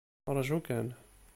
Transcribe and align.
Ṛju 0.35 0.59
kan. 0.67 0.87